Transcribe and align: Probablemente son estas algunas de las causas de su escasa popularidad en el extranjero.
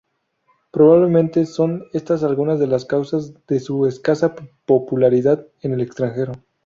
Probablemente 0.71 1.45
son 1.45 1.85
estas 1.93 2.23
algunas 2.23 2.59
de 2.59 2.65
las 2.65 2.85
causas 2.85 3.35
de 3.45 3.59
su 3.59 3.85
escasa 3.85 4.33
popularidad 4.65 5.45
en 5.61 5.73
el 5.73 5.81
extranjero. 5.81 6.31